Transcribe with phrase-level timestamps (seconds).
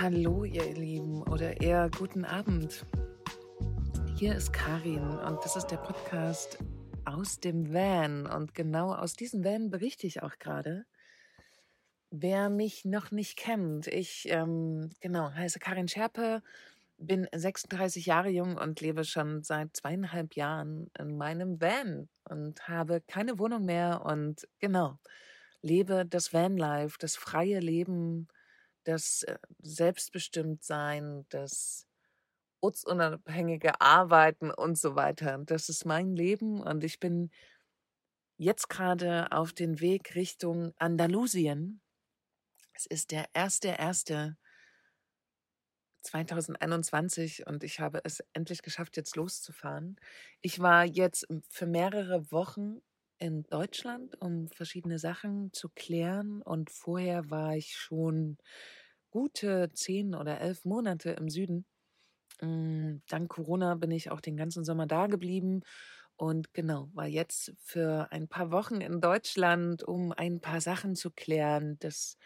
[0.00, 2.86] Hallo, ihr Lieben, oder eher guten Abend.
[4.16, 6.58] Hier ist Karin und das ist der Podcast
[7.04, 8.26] aus dem Van.
[8.26, 10.86] Und genau aus diesem Van berichte ich auch gerade.
[12.10, 16.42] Wer mich noch nicht kennt, ich ähm, genau heiße Karin Scherpe,
[16.96, 23.02] bin 36 Jahre jung und lebe schon seit zweieinhalb Jahren in meinem Van und habe
[23.06, 24.98] keine Wohnung mehr und genau
[25.60, 28.28] lebe das Vanlife, das freie Leben
[28.84, 31.86] das äh, Selbstbestimmtsein, das
[32.60, 35.38] ortsunabhängige Arbeiten und so weiter.
[35.44, 37.30] Das ist mein Leben und ich bin
[38.36, 41.80] jetzt gerade auf den Weg Richtung Andalusien.
[42.72, 44.36] Es ist der erste, erste
[46.02, 49.96] 2021 und ich habe es endlich geschafft, jetzt loszufahren.
[50.40, 52.80] Ich war jetzt für mehrere Wochen
[53.22, 56.42] in Deutschland, um verschiedene Sachen zu klären.
[56.42, 58.38] Und vorher war ich schon
[59.10, 61.66] gute zehn oder elf Monate im Süden.
[62.40, 65.62] Hm, dank Corona bin ich auch den ganzen Sommer da geblieben
[66.16, 71.10] und genau, war jetzt für ein paar Wochen in Deutschland, um ein paar Sachen zu
[71.10, 71.78] klären.
[71.80, 72.18] Das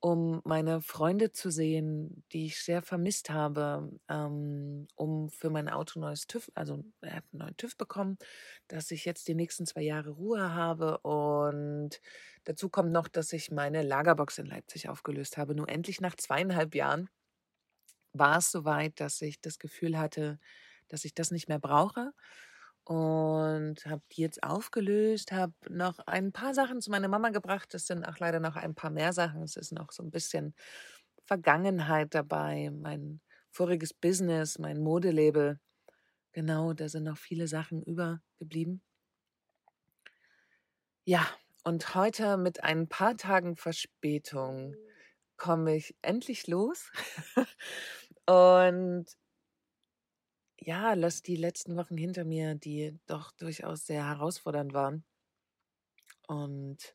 [0.00, 6.00] um meine Freunde zu sehen, die ich sehr vermisst habe, ähm, um für mein Auto
[6.00, 8.18] neues TÜV, also er hat einen neuen TÜV bekommen,
[8.68, 12.00] dass ich jetzt die nächsten zwei Jahre Ruhe habe und
[12.44, 15.54] dazu kommt noch, dass ich meine Lagerbox in Leipzig aufgelöst habe.
[15.54, 17.10] Nur endlich nach zweieinhalb Jahren
[18.12, 20.38] war es soweit, dass ich das Gefühl hatte,
[20.88, 22.12] dass ich das nicht mehr brauche
[22.84, 27.74] und habe die jetzt aufgelöst, habe noch ein paar Sachen zu meiner Mama gebracht.
[27.74, 29.42] Es sind auch leider noch ein paar mehr Sachen.
[29.42, 30.54] Es ist noch so ein bisschen
[31.26, 33.20] Vergangenheit dabei, mein
[33.50, 35.60] voriges Business, mein Modelabel.
[36.32, 38.82] Genau, da sind noch viele Sachen übergeblieben.
[41.06, 41.26] Ja,
[41.64, 44.76] und heute mit ein paar Tagen Verspätung
[45.36, 46.90] komme ich endlich los.
[48.26, 49.06] und
[50.60, 55.04] ja, lass die letzten Wochen hinter mir, die doch durchaus sehr herausfordernd waren.
[56.26, 56.94] Und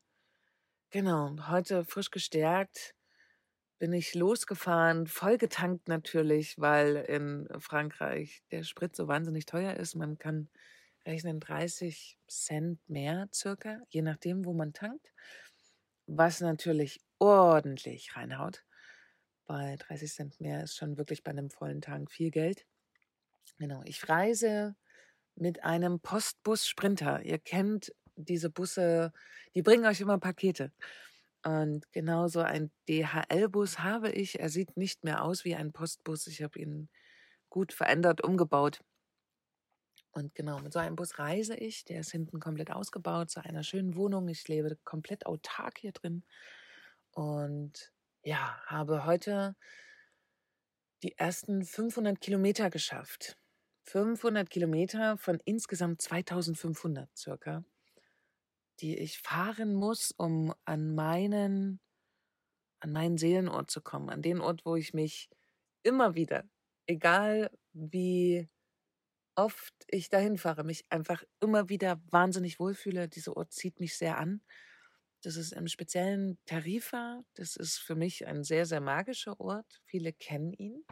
[0.91, 2.95] genau, heute frisch gestärkt
[3.79, 9.95] bin ich losgefahren, voll getankt natürlich, weil in Frankreich der Sprit so wahnsinnig teuer ist.
[9.95, 10.49] Man kann
[11.05, 15.11] rechnen 30 Cent mehr circa, je nachdem, wo man tankt,
[16.07, 18.63] was natürlich ordentlich reinhaut.
[19.45, 22.65] Bei 30 Cent mehr ist schon wirklich bei einem vollen Tank viel Geld.
[23.57, 24.75] Genau, ich reise
[25.35, 27.21] mit einem Postbus Sprinter.
[27.23, 29.11] Ihr kennt diese Busse,
[29.53, 30.71] die bringen euch immer Pakete.
[31.43, 34.39] Und genauso ein DHL-Bus habe ich.
[34.39, 36.27] Er sieht nicht mehr aus wie ein Postbus.
[36.27, 36.89] Ich habe ihn
[37.49, 38.81] gut verändert, umgebaut.
[40.11, 41.85] Und genau, mit so einem Bus reise ich.
[41.85, 44.27] Der ist hinten komplett ausgebaut zu einer schönen Wohnung.
[44.29, 46.23] Ich lebe komplett autark hier drin.
[47.11, 49.55] Und ja, habe heute
[51.05, 53.37] die ersten 500 Kilometer geschafft.
[53.83, 57.63] 500 Kilometer von insgesamt 2500 circa,
[58.79, 61.79] die ich fahren muss, um an meinen,
[62.79, 65.29] an meinen Seelenort zu kommen, an den Ort, wo ich mich
[65.83, 66.43] immer wieder,
[66.87, 68.49] egal wie
[69.35, 73.07] oft ich dahin fahre, mich einfach immer wieder wahnsinnig wohlfühle.
[73.07, 74.41] Dieser Ort zieht mich sehr an.
[75.25, 77.23] Das ist im speziellen Tarifa.
[77.33, 79.81] Das ist für mich ein sehr, sehr magischer Ort.
[79.85, 80.85] Viele kennen ihn.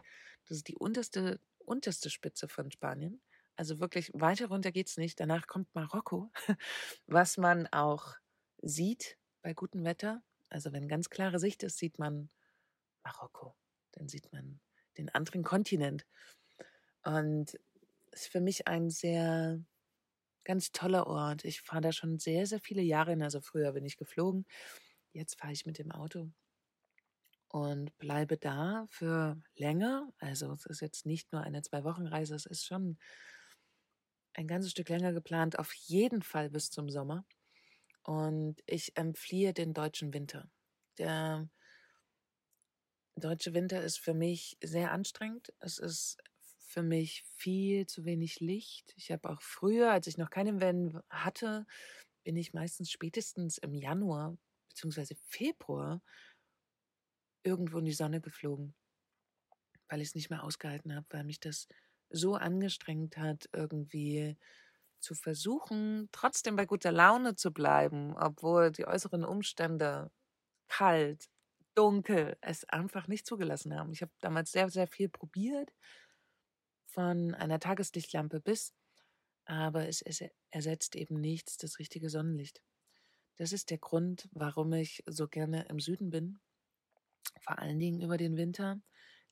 [0.48, 3.22] Das ist die unterste unterste Spitze von Spanien.
[3.56, 5.20] Also wirklich weiter runter geht's nicht.
[5.20, 6.32] Danach kommt Marokko,
[7.06, 8.16] was man auch
[8.62, 10.24] sieht bei gutem Wetter.
[10.50, 12.30] Also wenn ganz klare Sicht ist, sieht man
[13.04, 13.56] Marokko.
[13.92, 14.60] Dann sieht man
[14.98, 16.06] den anderen Kontinent.
[17.04, 17.60] Und
[18.12, 19.60] ist für mich ein sehr
[20.44, 21.46] ganz toller Ort.
[21.46, 23.24] Ich fahre da schon sehr, sehr viele Jahre hin.
[23.24, 24.46] Also früher bin ich geflogen.
[25.12, 26.32] Jetzt fahre ich mit dem Auto
[27.54, 30.12] und bleibe da für länger.
[30.18, 32.98] Also es ist jetzt nicht nur eine Zwei-Wochen-Reise, es ist schon
[34.34, 37.26] ein ganzes Stück länger geplant, auf jeden Fall bis zum Sommer.
[38.02, 40.50] Und ich entfliehe den deutschen Winter.
[40.98, 41.48] Der
[43.16, 45.54] deutsche Winter ist für mich sehr anstrengend.
[45.60, 46.18] Es ist
[46.74, 48.94] für mich viel zu wenig Licht.
[48.98, 51.66] Ich habe auch früher, als ich noch keinen Van hatte,
[52.24, 54.36] bin ich meistens spätestens im Januar
[54.70, 55.16] bzw.
[55.28, 56.02] Februar
[57.44, 58.74] irgendwo in die Sonne geflogen,
[59.90, 61.68] weil ich es nicht mehr ausgehalten habe, weil mich das
[62.10, 64.38] so angestrengt hat, irgendwie
[65.00, 70.12] zu versuchen, trotzdem bei guter Laune zu bleiben, obwohl die äußeren Umstände
[70.68, 71.30] kalt,
[71.76, 73.92] dunkel es einfach nicht zugelassen haben.
[73.92, 75.72] Ich habe damals sehr, sehr viel probiert,
[76.94, 78.74] von einer Tageslichtlampe bis,
[79.46, 82.62] aber es, es ersetzt eben nichts das richtige Sonnenlicht.
[83.38, 86.40] Das ist der Grund, warum ich so gerne im Süden bin,
[87.42, 88.80] vor allen Dingen über den Winter.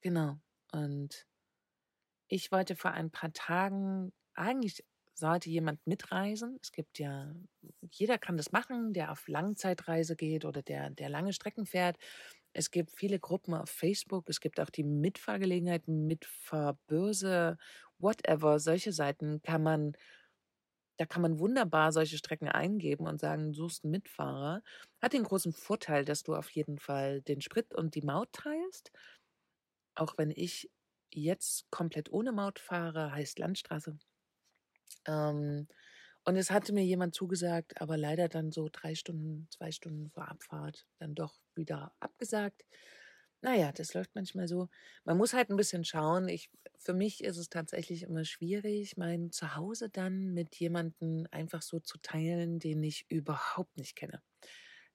[0.01, 0.39] genau.
[0.71, 1.27] Und
[2.27, 6.57] ich wollte vor ein paar Tagen, eigentlich sollte jemand mitreisen.
[6.63, 7.35] Es gibt ja,
[7.91, 11.97] jeder kann das machen, der auf Langzeitreise geht oder der, der lange Strecken fährt.
[12.53, 14.29] Es gibt viele Gruppen auf Facebook.
[14.29, 17.57] Es gibt auch die Mitfahrgelegenheiten, Mitfahrbörse,
[17.99, 18.59] whatever.
[18.59, 19.93] Solche Seiten kann man,
[20.97, 24.61] da kann man wunderbar solche Strecken eingeben und sagen, suchst einen Mitfahrer.
[25.01, 28.91] Hat den großen Vorteil, dass du auf jeden Fall den Sprit und die Maut teilst.
[29.95, 30.69] Auch wenn ich
[31.13, 33.97] jetzt komplett ohne Maut fahre, heißt Landstraße.
[35.07, 35.67] Ähm,
[36.25, 40.27] und es hatte mir jemand zugesagt, aber leider dann so drei Stunden, zwei Stunden vor
[40.29, 42.63] Abfahrt dann doch wieder abgesagt.
[43.41, 44.69] Naja, das läuft manchmal so.
[45.03, 46.29] Man muss halt ein bisschen schauen.
[46.29, 51.79] Ich, für mich ist es tatsächlich immer schwierig, mein Zuhause dann mit jemandem einfach so
[51.79, 54.21] zu teilen, den ich überhaupt nicht kenne.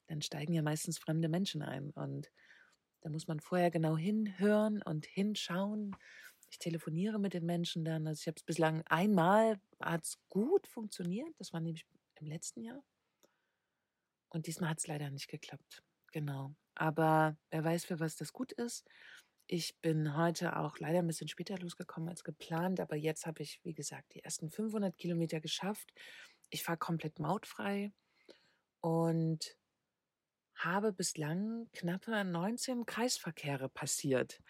[0.07, 2.31] Dann steigen ja meistens fremde Menschen ein und
[3.01, 5.97] da muss man vorher genau hinhören und hinschauen
[6.51, 8.07] ich telefoniere mit den Menschen dann.
[8.07, 11.35] Also ich habe es bislang einmal, hat es gut funktioniert.
[11.39, 12.83] Das war nämlich im letzten Jahr.
[14.29, 15.83] Und diesmal hat es leider nicht geklappt.
[16.13, 16.55] Genau.
[16.75, 18.87] Aber wer weiß, für was das gut ist.
[19.49, 23.61] Ich bin heute auch leider ein bisschen später losgekommen als geplant, aber jetzt habe ich,
[23.63, 25.93] wie gesagt, die ersten 500 Kilometer geschafft.
[26.51, 27.93] Ich fahre komplett mautfrei
[28.81, 29.57] und
[30.57, 34.41] habe bislang knappe 19 Kreisverkehre passiert.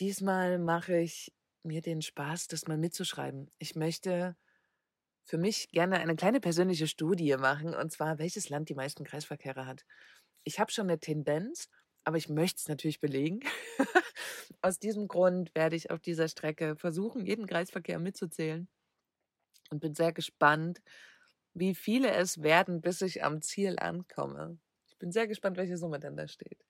[0.00, 1.32] Diesmal mache ich
[1.62, 3.50] mir den Spaß, das mal mitzuschreiben.
[3.58, 4.36] Ich möchte
[5.24, 9.66] für mich gerne eine kleine persönliche Studie machen, und zwar, welches Land die meisten Kreisverkehre
[9.66, 9.84] hat.
[10.44, 11.68] Ich habe schon eine Tendenz,
[12.04, 13.40] aber ich möchte es natürlich belegen.
[14.62, 18.68] Aus diesem Grund werde ich auf dieser Strecke versuchen, jeden Kreisverkehr mitzuzählen
[19.70, 20.80] und bin sehr gespannt,
[21.54, 24.58] wie viele es werden, bis ich am Ziel ankomme.
[24.88, 26.64] Ich bin sehr gespannt, welche Summe denn da steht.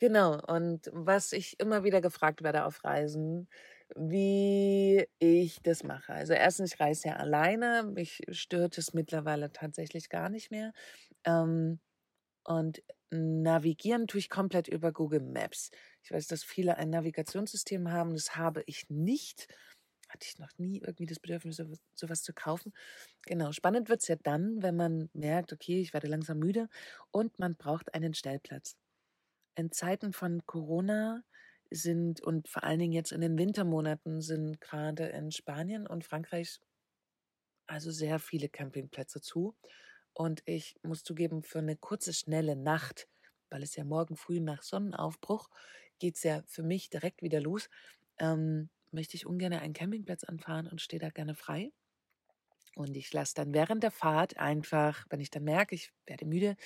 [0.00, 3.48] Genau, und was ich immer wieder gefragt werde auf Reisen,
[3.94, 6.12] wie ich das mache.
[6.12, 10.72] Also erstens, ich reise ja alleine, mich stört es mittlerweile tatsächlich gar nicht mehr.
[11.24, 11.80] Ähm,
[12.44, 15.70] und navigieren tue ich komplett über Google Maps.
[16.04, 19.48] Ich weiß, dass viele ein Navigationssystem haben, das habe ich nicht.
[20.10, 21.62] Hatte ich noch nie irgendwie das Bedürfnis,
[21.94, 22.72] sowas zu kaufen.
[23.26, 26.68] Genau, spannend wird es ja dann, wenn man merkt, okay, ich werde langsam müde
[27.12, 28.76] und man braucht einen Stellplatz
[29.56, 31.22] in Zeiten von Corona
[31.70, 36.60] sind und vor allen Dingen jetzt in den Wintermonaten sind gerade in Spanien und Frankreich
[37.66, 39.56] also sehr viele Campingplätze zu.
[40.12, 43.08] Und ich muss zugeben, für eine kurze, schnelle Nacht,
[43.50, 45.48] weil es ja morgen früh nach Sonnenaufbruch
[45.98, 47.68] geht es ja für mich direkt wieder los,
[48.18, 51.72] ähm, möchte ich ungern einen Campingplatz anfahren und stehe da gerne frei.
[52.76, 56.56] Und ich lasse dann während der Fahrt einfach, wenn ich dann merke, ich werde müde,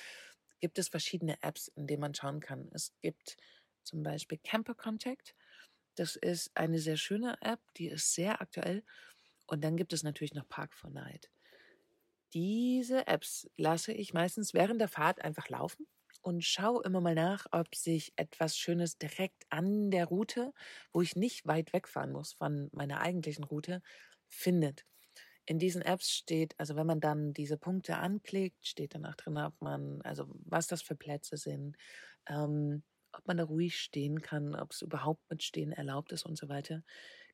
[0.59, 2.69] gibt es verschiedene Apps, in denen man schauen kann.
[2.73, 3.37] Es gibt
[3.83, 5.35] zum Beispiel Camper Contact.
[5.95, 8.83] Das ist eine sehr schöne App, die ist sehr aktuell.
[9.47, 11.29] Und dann gibt es natürlich noch Park 4 Night.
[12.33, 15.87] Diese Apps lasse ich meistens während der Fahrt einfach laufen
[16.21, 20.53] und schaue immer mal nach, ob sich etwas Schönes direkt an der Route,
[20.91, 23.81] wo ich nicht weit wegfahren muss von meiner eigentlichen Route,
[24.27, 24.85] findet
[25.45, 29.37] in diesen Apps steht, also wenn man dann diese Punkte anklickt, steht dann auch drin,
[29.37, 31.75] ob man, also was das für Plätze sind,
[32.27, 32.83] ähm,
[33.13, 36.49] ob man da ruhig stehen kann, ob es überhaupt mit Stehen erlaubt ist und so
[36.49, 36.83] weiter.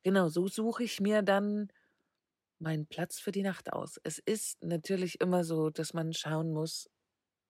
[0.03, 1.69] Genau, so suche ich mir dann
[2.59, 3.99] meinen Platz für die Nacht aus.
[4.03, 6.89] Es ist natürlich immer so, dass man schauen muss,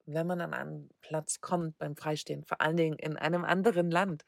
[0.05, 4.23] wenn man an einen Platz kommt beim Freistehen, vor allen Dingen in einem anderen Land,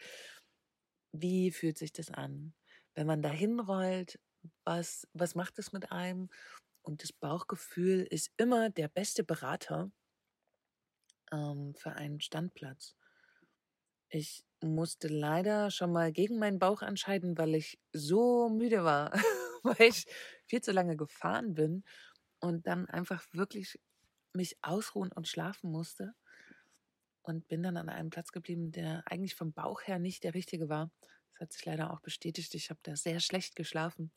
[1.12, 2.54] wie fühlt sich das an?
[2.98, 4.20] Wenn man da hinrollt,
[4.66, 6.32] was, was macht es mit einem?
[6.82, 9.92] Und das Bauchgefühl ist immer der beste Berater
[11.32, 12.96] ähm, für einen Standplatz.
[14.10, 19.12] Ich musste leider schon mal gegen meinen Bauch entscheiden, weil ich so müde war,
[19.62, 20.08] weil ich
[20.48, 21.84] viel zu lange gefahren bin
[22.40, 23.80] und dann einfach wirklich
[24.34, 26.16] mich ausruhen und schlafen musste
[27.22, 30.68] und bin dann an einem Platz geblieben, der eigentlich vom Bauch her nicht der richtige
[30.68, 30.90] war.
[31.38, 32.54] Das hat sich leider auch bestätigt.
[32.56, 34.12] Ich habe da sehr schlecht geschlafen.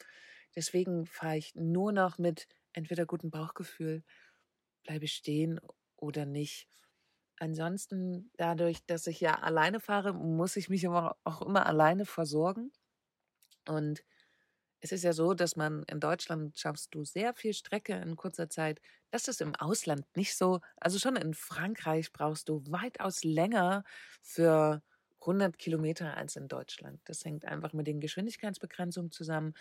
[0.57, 4.05] Deswegen fahre ich nur noch mit entweder gutem Bauchgefühl,
[4.85, 5.61] bleibe stehen
[5.97, 6.69] oder nicht.
[7.39, 12.73] Ansonsten, dadurch, dass ich ja alleine fahre, muss ich mich aber auch immer alleine versorgen.
[13.69, 14.03] Und
[14.81, 18.49] es ist ja so, dass man in Deutschland schaffst du sehr viel Strecke in kurzer
[18.51, 18.81] Zeit.
[19.11, 20.61] Das ist im Ausland nicht so.
[20.77, 23.85] Also schon in Frankreich brauchst du weitaus länger
[24.23, 24.83] für
[25.21, 27.01] 100 Kilometer als in Deutschland.
[27.05, 29.55] Das hängt einfach mit den Geschwindigkeitsbegrenzungen zusammen.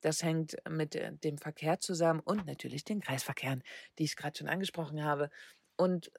[0.00, 3.62] Das hängt mit äh, dem Verkehr zusammen und natürlich den Kreisverkehren,
[3.98, 5.30] die ich gerade schon angesprochen habe.
[5.76, 6.10] Und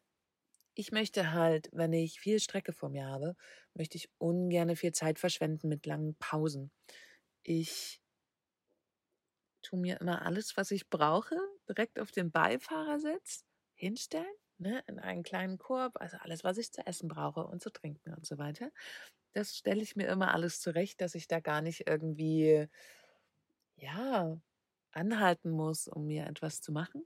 [0.76, 3.36] ich möchte halt, wenn ich viel Strecke vor mir habe,
[3.74, 6.72] möchte ich ungern viel Zeit verschwenden mit langen Pausen.
[7.44, 8.02] Ich
[9.62, 11.36] tue mir immer alles, was ich brauche,
[11.68, 14.26] direkt auf den Beifahrersitz hinstellen,
[14.60, 18.14] ne, in einen kleinen Korb, also alles, was ich zu essen brauche und zu trinken
[18.14, 18.72] und so weiter.
[19.34, 22.68] Das stelle ich mir immer alles zurecht, dass ich da gar nicht irgendwie,
[23.78, 24.38] ja,
[24.92, 27.04] anhalten muss, um mir etwas zu machen.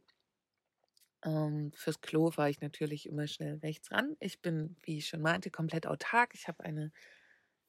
[1.23, 4.15] Ähm, fürs Klo fahre ich natürlich immer schnell rechts ran.
[4.19, 6.33] Ich bin, wie ich schon meinte, komplett autark.
[6.33, 6.91] Ich habe eine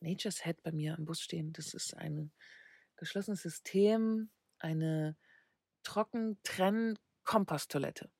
[0.01, 1.53] Nature's Head bei mir am Bus stehen.
[1.53, 2.33] Das ist ein
[2.97, 5.17] geschlossenes System, eine
[5.83, 8.11] Trocken-Trenn-Komposttoilette.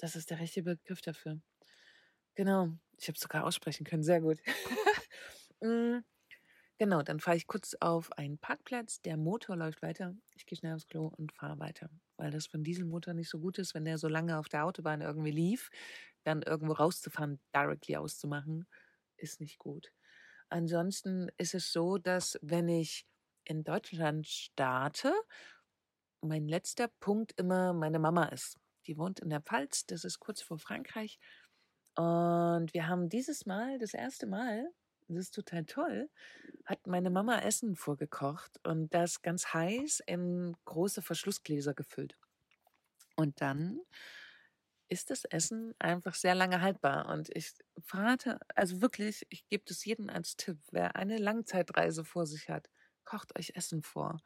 [0.00, 1.40] Das ist der richtige Begriff dafür.
[2.34, 2.70] Genau.
[2.98, 4.02] Ich habe es sogar aussprechen können.
[4.02, 4.38] Sehr gut.
[5.60, 5.98] mm.
[6.78, 10.74] Genau, dann fahre ich kurz auf einen Parkplatz, der Motor läuft weiter, ich gehe schnell
[10.74, 13.98] aufs Klo und fahre weiter, weil das von Dieselmotor nicht so gut ist, wenn der
[13.98, 15.68] so lange auf der Autobahn irgendwie lief,
[16.24, 18.66] dann irgendwo rauszufahren, directly auszumachen,
[19.18, 19.92] ist nicht gut.
[20.48, 23.06] Ansonsten ist es so, dass wenn ich
[23.44, 25.12] in Deutschland starte,
[26.22, 28.59] mein letzter Punkt immer meine Mama ist.
[28.86, 31.18] Die wohnt in der Pfalz, das ist kurz vor Frankreich.
[31.96, 34.70] Und wir haben dieses Mal, das erste Mal,
[35.08, 36.08] das ist total toll,
[36.64, 42.16] hat meine Mama Essen vorgekocht und das ganz heiß in große Verschlussgläser gefüllt.
[43.16, 43.80] Und dann
[44.88, 47.08] ist das Essen einfach sehr lange haltbar.
[47.08, 47.52] Und ich
[47.92, 52.68] rate, also wirklich, ich gebe das jedem als Tipp, wer eine Langzeitreise vor sich hat,
[53.04, 54.20] kocht euch Essen vor.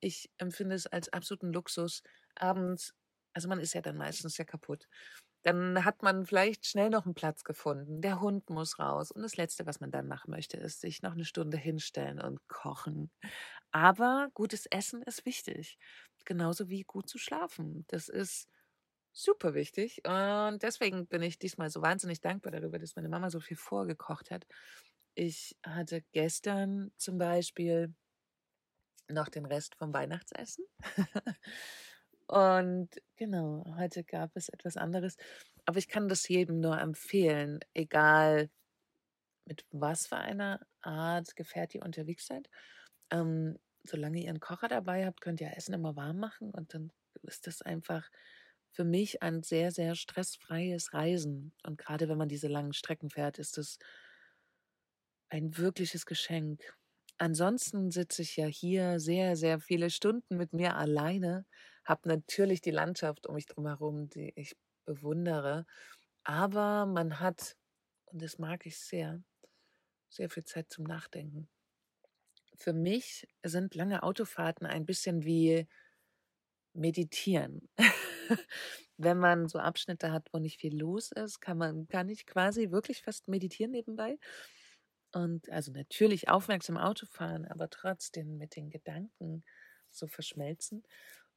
[0.00, 2.02] Ich empfinde es als absoluten Luxus,
[2.34, 2.94] abends,
[3.34, 4.88] also man ist ja dann meistens ja kaputt.
[5.42, 8.00] Dann hat man vielleicht schnell noch einen Platz gefunden.
[8.00, 9.10] Der Hund muss raus.
[9.12, 12.46] Und das Letzte, was man dann machen möchte, ist sich noch eine Stunde hinstellen und
[12.48, 13.10] kochen.
[13.72, 15.78] Aber gutes Essen ist wichtig.
[16.24, 17.84] Genauso wie gut zu schlafen.
[17.88, 18.48] Das ist
[19.12, 20.02] super wichtig.
[20.06, 24.30] Und deswegen bin ich diesmal so wahnsinnig dankbar darüber, dass meine Mama so viel vorgekocht
[24.30, 24.46] hat.
[25.14, 27.94] Ich hatte gestern zum Beispiel
[29.08, 30.64] noch den Rest vom Weihnachtsessen.
[32.26, 35.16] Und genau, heute gab es etwas anderes.
[35.66, 38.50] Aber ich kann das jedem nur empfehlen, egal
[39.46, 42.48] mit was für einer Art Gefährt ihr unterwegs seid.
[43.10, 46.90] Ähm, solange ihr einen Kocher dabei habt, könnt ihr Essen immer warm machen und dann
[47.22, 48.08] ist das einfach
[48.72, 51.52] für mich ein sehr, sehr stressfreies Reisen.
[51.64, 53.78] Und gerade wenn man diese langen Strecken fährt, ist es
[55.28, 56.74] ein wirkliches Geschenk.
[57.18, 61.46] Ansonsten sitze ich ja hier sehr, sehr viele Stunden mit mir alleine
[61.84, 65.66] habe natürlich die Landschaft um mich herum, die ich bewundere.
[66.24, 67.56] Aber man hat,
[68.06, 69.22] und das mag ich sehr,
[70.08, 71.48] sehr viel Zeit zum Nachdenken.
[72.56, 75.66] Für mich sind lange Autofahrten ein bisschen wie
[76.72, 77.68] meditieren.
[78.96, 82.70] Wenn man so Abschnitte hat, wo nicht viel los ist, kann man gar nicht quasi
[82.70, 84.18] wirklich fast meditieren nebenbei.
[85.12, 89.44] Und also natürlich aufmerksam Auto fahren, aber trotzdem mit den Gedanken
[89.90, 90.84] so verschmelzen.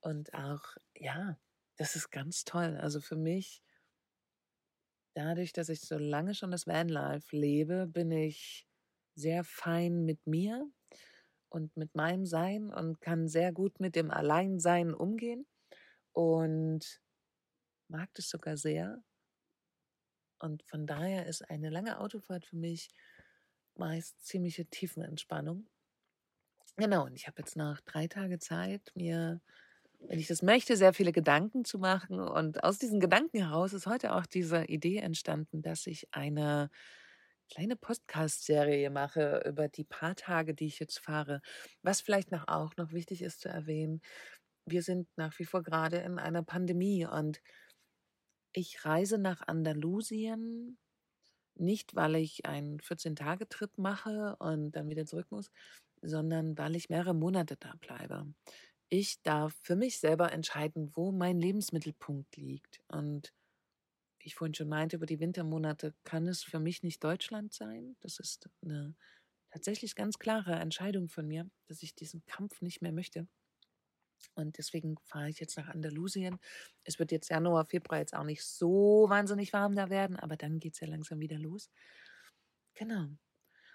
[0.02, 1.38] Und auch, ja,
[1.78, 2.78] das ist ganz toll.
[2.78, 3.62] Also für mich,
[5.16, 8.68] dadurch, dass ich so lange schon das Vanlife lebe, bin ich
[9.16, 10.70] sehr fein mit mir
[11.50, 15.48] und mit meinem Sein und kann sehr gut mit dem Alleinsein umgehen
[16.14, 17.02] und
[17.90, 19.04] mag das sogar sehr.
[20.40, 22.90] Und von daher ist eine lange Autofahrt für mich
[23.76, 25.68] meist ziemliche Tiefenentspannung.
[26.78, 29.42] Genau, und ich habe jetzt noch drei Tage Zeit, mir
[30.00, 32.20] wenn ich das möchte, sehr viele Gedanken zu machen.
[32.20, 36.70] Und aus diesen Gedanken heraus ist heute auch diese Idee entstanden, dass ich eine
[37.52, 41.42] kleine Podcast-Serie mache über die paar Tage, die ich jetzt fahre.
[41.82, 44.02] Was vielleicht noch auch noch wichtig ist zu erwähnen,
[44.66, 47.42] wir sind nach wie vor gerade in einer Pandemie und
[48.54, 50.78] ich reise nach Andalusien
[51.56, 55.52] nicht, weil ich einen 14-Tage-Trip mache und dann wieder zurück muss,
[56.02, 58.26] sondern weil ich mehrere Monate da bleibe
[58.90, 62.82] ich darf für mich selber entscheiden, wo mein Lebensmittelpunkt liegt.
[62.88, 63.34] Und
[64.20, 67.96] wie ich vorhin schon meinte, über die Wintermonate kann es für mich nicht Deutschland sein.
[68.00, 68.96] Das ist eine
[69.52, 73.28] tatsächlich ganz klare Entscheidung von mir, dass ich diesen Kampf nicht mehr möchte.
[74.36, 76.40] Und deswegen fahre ich jetzt nach Andalusien.
[76.84, 80.60] Es wird jetzt Januar, Februar jetzt auch nicht so wahnsinnig warm da werden, aber dann
[80.60, 81.70] geht es ja langsam wieder los.
[82.76, 83.08] Genau.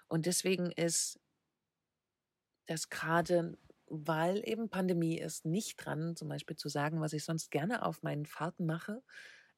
[0.09, 1.21] Und deswegen ist
[2.67, 3.59] das gerade
[3.93, 8.03] weil eben Pandemie ist, nicht dran, zum Beispiel zu sagen, was ich sonst gerne auf
[8.03, 9.03] meinen Fahrten mache,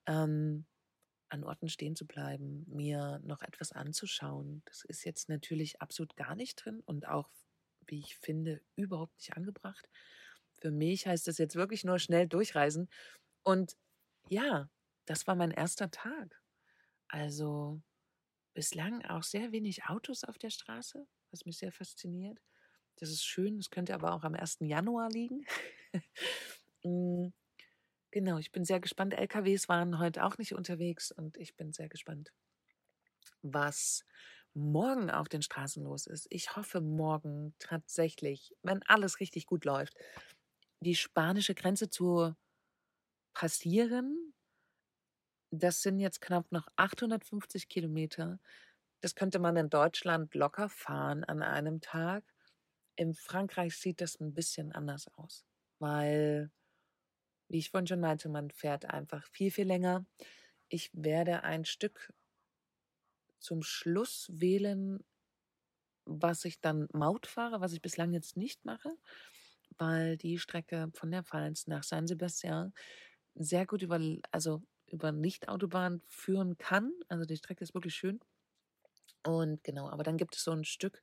[0.07, 0.67] ähm,
[1.29, 4.62] an Orten stehen zu bleiben, mir noch etwas anzuschauen.
[4.67, 7.31] Das ist jetzt natürlich absolut gar nicht drin und auch,
[7.87, 9.88] wie ich finde, überhaupt nicht angebracht.
[10.53, 12.91] Für mich heißt das jetzt wirklich nur schnell durchreisen.
[13.45, 13.76] Und
[14.29, 14.69] ja,
[15.07, 16.43] das war mein erster Tag.
[17.09, 17.83] Also
[18.55, 22.41] bislang auch sehr wenig Autos auf der Straße, was mich sehr fasziniert.
[22.96, 24.66] Das ist schön, das könnte aber auch am 1.
[24.66, 25.44] Januar liegen.
[26.86, 27.28] Mm,
[28.10, 29.14] genau, ich bin sehr gespannt.
[29.14, 32.30] LKWs waren heute auch nicht unterwegs und ich bin sehr gespannt,
[33.42, 34.04] was
[34.52, 36.26] morgen auf den Straßen los ist.
[36.30, 39.94] Ich hoffe morgen tatsächlich, wenn alles richtig gut läuft,
[40.80, 42.34] die spanische Grenze zu
[43.32, 44.34] passieren.
[45.50, 48.38] Das sind jetzt knapp noch 850 Kilometer.
[49.00, 52.34] Das könnte man in Deutschland locker fahren an einem Tag.
[52.96, 55.44] In Frankreich sieht das ein bisschen anders aus,
[55.78, 56.50] weil,
[57.48, 60.06] wie ich vorhin schon meinte, man fährt einfach viel, viel länger.
[60.68, 62.12] Ich werde ein Stück
[63.38, 65.04] zum Schluss wählen,
[66.06, 68.90] was ich dann Maut fahre, was ich bislang jetzt nicht mache,
[69.78, 72.72] weil die Strecke von der Pfalz nach San Sebastian
[73.34, 76.92] sehr gut über, also über Nichtautobahn führen kann.
[77.08, 78.20] Also die Strecke ist wirklich schön.
[79.26, 81.02] Und genau, aber dann gibt es so ein Stück,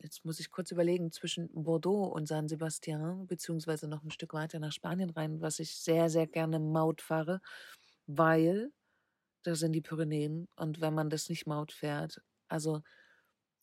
[0.00, 4.58] jetzt muss ich kurz überlegen, zwischen Bordeaux und San Sebastian, beziehungsweise noch ein Stück weiter
[4.60, 7.40] nach Spanien rein, was ich sehr, sehr gerne Maut fahre,
[8.06, 8.72] weil
[9.44, 12.82] da sind die Pyrenäen und wenn man das nicht Maut fährt, also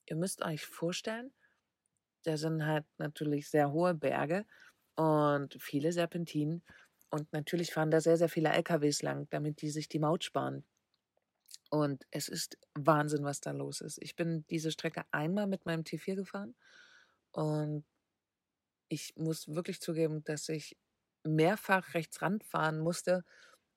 [0.08, 1.34] ihr müsst euch vorstellen,
[2.24, 4.46] da sind halt natürlich sehr hohe Berge
[4.96, 6.64] und viele Serpentinen
[7.12, 10.66] und natürlich fahren da sehr, sehr viele LKWs lang, damit die sich die Maut sparen.
[11.74, 13.98] Und es ist Wahnsinn, was da los ist.
[14.02, 16.56] Ich bin diese Strecke einmal mit meinem T4 gefahren
[17.32, 17.86] und
[18.90, 20.78] ich muss wirklich zugeben, dass ich
[21.24, 23.24] mehrfach rechts ranfahren musste,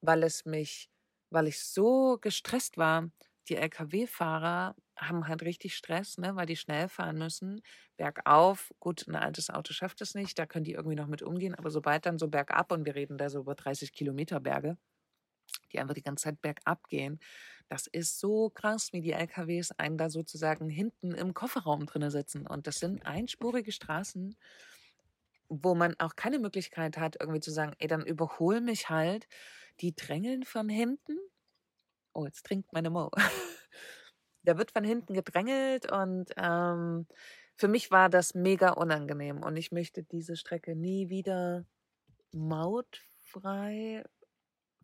[0.01, 0.91] weil es mich,
[1.31, 3.11] weil ich so gestresst war.
[3.49, 7.63] Die Lkw-Fahrer haben halt richtig Stress, ne, weil die schnell fahren müssen.
[7.97, 11.55] Bergauf, gut, ein altes Auto schafft es nicht, da können die irgendwie noch mit umgehen,
[11.55, 14.79] aber sobald dann so bergab und wir reden da so über 30 Kilometer Berge,
[15.73, 17.21] die einfach die ganze Zeit bergab gehen,
[17.69, 22.47] das ist so krass, wie die LKWs einen da sozusagen hinten im Kofferraum drin sitzen.
[22.47, 24.37] Und das sind einspurige Straßen,
[25.49, 29.27] wo man auch keine Möglichkeit hat, irgendwie zu sagen, ey, dann überhol mich halt.
[29.81, 31.19] Die drängeln von hinten.
[32.13, 33.11] Oh, jetzt trinkt meine Mo.
[34.43, 37.07] da wird von hinten gedrängelt und ähm,
[37.57, 41.67] für mich war das mega unangenehm und ich möchte diese Strecke nie wieder
[42.33, 44.05] mautfrei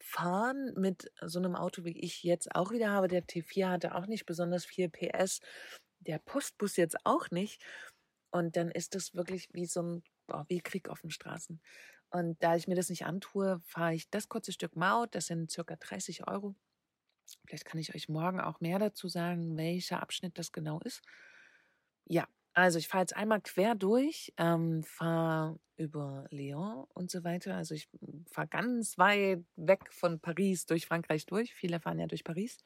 [0.02, 3.08] fahren mit so einem Auto, wie ich jetzt auch wieder habe.
[3.08, 5.40] Der T4 hatte auch nicht besonders viel PS,
[6.00, 7.62] der Postbus jetzt auch nicht.
[8.30, 11.60] Und dann ist das wirklich wie so ein boah, wie Krieg auf den Straßen.
[12.10, 15.14] Und da ich mir das nicht antue, fahre ich das kurze Stück Maut.
[15.14, 16.54] Das sind circa 30 Euro.
[17.46, 21.02] Vielleicht kann ich euch morgen auch mehr dazu sagen, welcher Abschnitt das genau ist.
[22.06, 27.56] Ja, also ich fahre jetzt einmal quer durch, ähm, fahre über Lyon und so weiter.
[27.56, 27.88] Also ich
[28.30, 31.52] fahre ganz weit weg von Paris durch Frankreich durch.
[31.54, 32.58] Viele fahren ja durch Paris,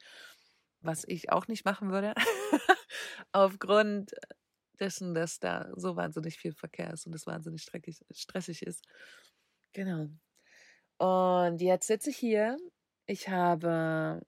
[0.81, 2.13] was ich auch nicht machen würde,
[3.31, 4.11] aufgrund
[4.79, 8.85] dessen, dass da so wahnsinnig viel Verkehr ist und es wahnsinnig stressig ist.
[9.73, 10.07] Genau.
[10.97, 12.57] Und jetzt sitze ich hier.
[13.05, 14.21] Ich habe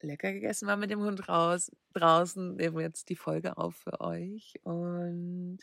[0.00, 4.54] lecker gegessen, war mit dem Hund raus, draußen, nehmen jetzt die Folge auf für euch
[4.62, 5.58] und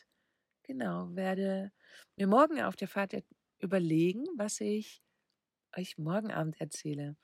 [0.64, 1.72] genau, werde
[2.16, 3.14] mir morgen auf der Fahrt
[3.60, 5.02] überlegen, was ich
[5.76, 7.16] euch morgen Abend erzähle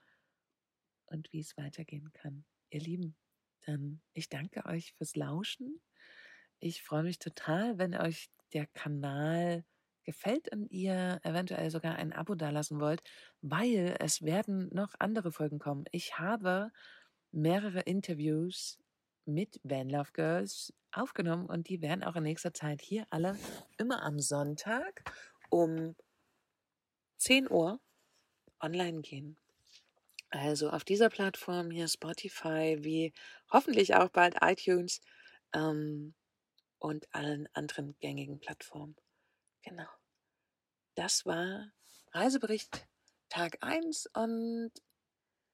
[1.06, 2.46] und wie es weitergehen kann.
[2.70, 3.16] Ihr Lieben,
[3.66, 5.82] dann ich danke euch fürs Lauschen.
[6.60, 9.64] Ich freue mich total, wenn euch der Kanal
[10.04, 13.02] gefällt und ihr eventuell sogar ein Abo dalassen wollt,
[13.42, 15.86] weil es werden noch andere Folgen kommen.
[15.92, 16.72] Ich habe
[17.32, 18.80] mehrere Interviews
[19.26, 23.38] mit Van Love Girls aufgenommen und die werden auch in nächster Zeit hier alle
[23.78, 25.04] immer am Sonntag
[25.50, 25.96] um
[27.18, 27.80] 10 Uhr
[28.60, 29.38] online gehen.
[30.30, 33.14] Also auf dieser Plattform hier Spotify, wie
[33.52, 35.02] hoffentlich auch bald iTunes
[35.54, 36.14] ähm,
[36.78, 38.96] und allen anderen gängigen Plattformen.
[39.64, 39.88] Genau.
[40.96, 41.72] Das war
[42.12, 42.88] Reisebericht
[43.30, 44.72] Tag 1 und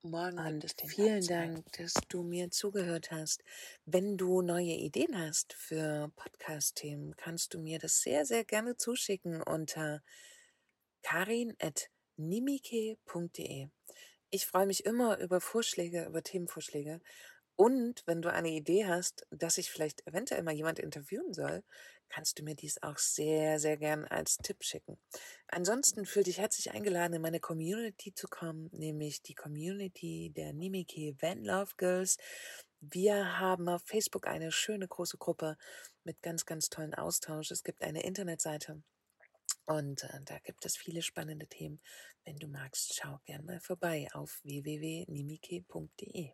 [0.05, 3.43] morgen und vielen Dank, dass du mir zugehört hast.
[3.85, 9.41] Wenn du neue Ideen hast für Podcast-Themen, kannst du mir das sehr, sehr gerne zuschicken
[9.41, 10.01] unter
[11.01, 13.67] karin.nimike.de.
[14.29, 17.01] Ich freue mich immer über Vorschläge, über Themenvorschläge
[17.55, 21.63] und wenn du eine Idee hast, dass ich vielleicht eventuell mal jemand interviewen soll,
[22.09, 24.97] kannst du mir dies auch sehr, sehr gern als Tipp schicken.
[25.47, 31.15] Ansonsten fühl dich herzlich eingeladen, in meine Community zu kommen, nämlich die Community der Nimiki
[31.19, 32.17] Van Love Girls.
[32.79, 35.57] Wir haben auf Facebook eine schöne große Gruppe
[36.03, 37.51] mit ganz, ganz tollen Austausch.
[37.51, 38.83] Es gibt eine Internetseite
[39.65, 41.81] und äh, da gibt es viele spannende Themen.
[42.23, 46.33] Wenn du magst, schau gern mal vorbei auf www.nimike.de.